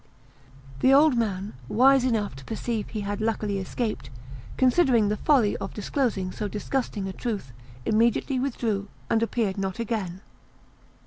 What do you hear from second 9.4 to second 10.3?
not again.